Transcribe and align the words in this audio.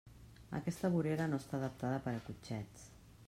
Aquesta 0.59 0.91
vorera 0.95 1.27
no 1.33 1.39
està 1.43 1.57
adaptada 1.59 2.01
per 2.07 2.13
a 2.17 2.25
cotxets. 2.31 2.89